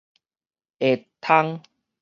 [0.79, 1.61] 會通